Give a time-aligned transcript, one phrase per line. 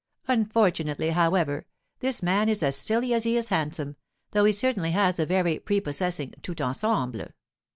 [0.27, 1.67] Unfortunately, however,
[1.99, 3.97] this man is as silly as he is handsome,
[4.31, 7.27] though he certainly has a very prepossessing tout ensemble.